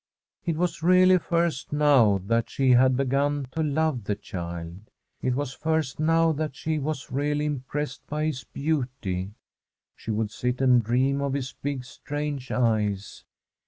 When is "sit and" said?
10.31-10.83